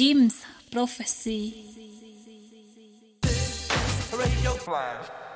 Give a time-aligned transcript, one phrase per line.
[0.00, 1.52] Jim's Prophecy.
[4.16, 5.29] Radio Flash.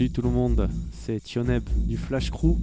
[0.00, 2.56] Salut tout le monde, c'est Tioneb du Flash Crew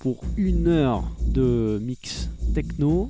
[0.00, 3.08] pour une heure de mix techno,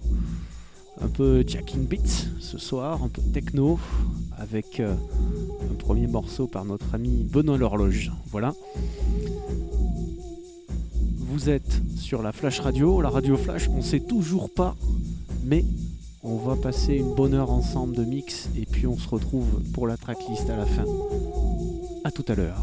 [1.01, 3.81] un peu jacking beats ce soir, un peu techno,
[4.39, 4.95] avec euh,
[5.69, 8.13] un premier morceau par notre ami Benoît l'horloge.
[8.31, 8.55] Voilà.
[11.19, 14.77] Vous êtes sur la Flash Radio, la radio Flash, on sait toujours pas,
[15.43, 15.65] mais
[16.23, 19.89] on va passer une bonne heure ensemble de mix et puis on se retrouve pour
[19.89, 20.85] la tracklist à la fin.
[22.05, 22.63] A tout à l'heure.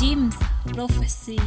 [0.00, 0.34] Jim's
[0.72, 1.38] Prophecy.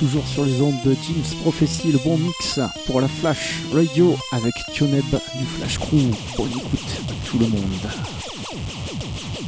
[0.00, 4.54] Toujours sur les ondes de Jim's Prophecy, le bon mix pour la Flash Radio avec
[4.72, 6.10] Tioneb du Flash Crew.
[6.38, 7.86] Bonne écoute à tout le monde.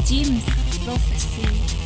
[0.06, 0.44] Jim's
[0.84, 1.81] Prophecy.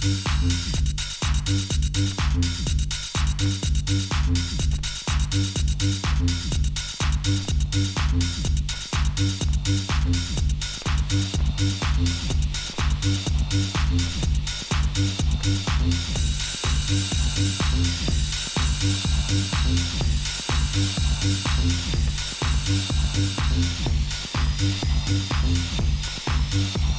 [0.00, 0.50] Thank mm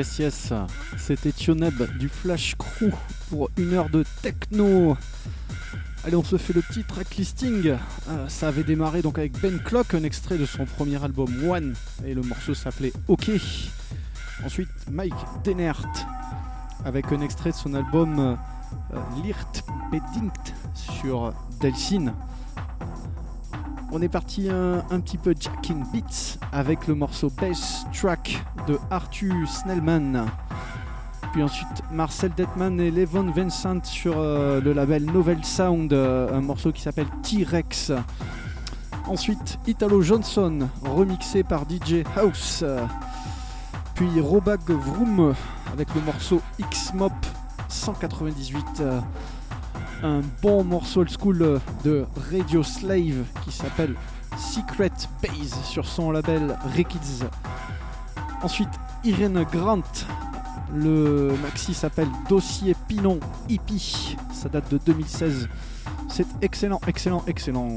[0.00, 0.52] Yes, yes,
[0.96, 2.88] c'était Tioneb du Flash Crew
[3.28, 4.96] pour une heure de techno.
[6.04, 7.76] Allez, on se fait le petit track listing.
[8.08, 11.74] Euh, ça avait démarré donc avec Ben Clock, un extrait de son premier album One,
[12.06, 13.30] et le morceau s'appelait OK.
[14.42, 15.12] Ensuite, Mike
[15.44, 15.86] Denert
[16.86, 18.38] avec un extrait de son album
[18.94, 22.14] euh, Lirt Bedingt sur Delsin.
[23.92, 29.48] On est parti un, petit peu Jacking Beats avec le morceau Bass Track de Arthur
[29.48, 30.26] Snellman.
[31.32, 36.40] Puis ensuite Marcel Detman et Levon Vincent sur euh, le label Novel Sound, euh, un
[36.40, 37.92] morceau qui s'appelle T-Rex.
[39.08, 42.64] Ensuite Italo Johnson, remixé par DJ House.
[43.96, 45.34] Puis Robag Vroom
[45.72, 47.12] avec le morceau X-Mop
[47.68, 48.82] 198
[50.02, 53.94] un bon morceau old school de Radio Slave qui s'appelle
[54.36, 54.92] Secret
[55.22, 57.24] Base sur son label Rekids.
[58.42, 58.70] Ensuite,
[59.04, 59.82] Irene Grant.
[60.74, 64.16] Le maxi s'appelle Dossier Pinon Hippie.
[64.32, 65.48] Ça date de 2016.
[66.08, 67.76] C'est excellent, excellent, excellent.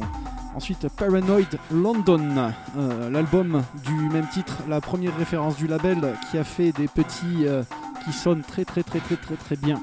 [0.55, 6.43] Ensuite, Paranoid London, euh, l'album du même titre, la première référence du label qui a
[6.43, 7.63] fait des petits euh,
[8.05, 9.82] qui sonnent très très très très très très bien.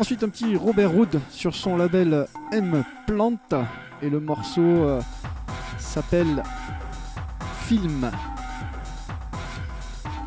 [0.00, 3.54] Ensuite, un petit Robert Hood sur son label M Plante.
[4.00, 4.98] Et le morceau euh,
[5.76, 6.42] s'appelle
[7.66, 8.10] Film.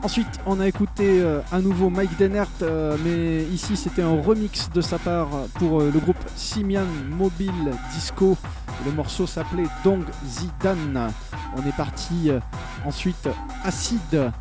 [0.04, 4.70] Ensuite, on a écouté euh, à nouveau Mike Denert, euh, mais ici c'était un remix
[4.70, 8.38] de sa part pour le groupe Simian Mobile Disco.
[8.86, 11.12] Le morceau s'appelait Dong Zidane.
[11.58, 12.30] On est parti
[12.86, 13.28] ensuite
[13.64, 14.32] Acid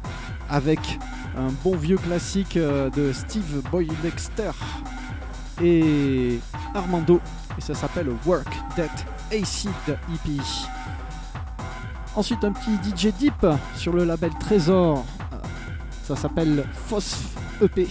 [0.50, 0.98] avec
[1.38, 4.50] un bon vieux classique de Steve Boy Dexter
[5.60, 6.40] et
[6.74, 7.20] Armando
[7.58, 8.90] et ça s'appelle Work That
[9.30, 10.42] Acid EP.
[12.14, 13.46] Ensuite un petit DJ Deep
[13.76, 15.04] sur le label Trésor,
[16.02, 17.88] ça s'appelle Phosph EP.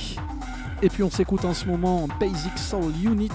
[0.81, 3.31] Et puis on s'écoute en ce moment Basic Soul Unit,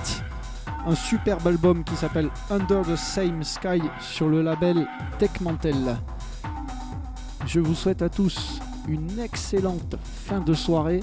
[0.87, 4.87] un superbe album qui s'appelle Under the Same Sky sur le label
[5.19, 5.97] Techmantel.
[7.47, 11.01] Je vous souhaite à tous une excellente fin de soirée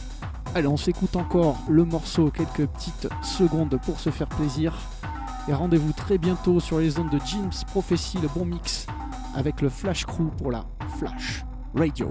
[0.56, 4.78] Allez, on s'écoute encore le morceau, quelques petites secondes pour se faire plaisir.
[5.48, 8.86] Et rendez-vous très bientôt sur les ondes de Jim's Prophecy, le bon mix,
[9.36, 10.64] avec le Flash Crew pour la
[11.00, 11.44] Flash
[11.74, 12.08] Radio.